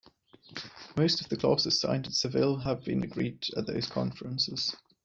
[0.97, 4.75] Most of the clauses signed at Seville had been agreed at those conferences.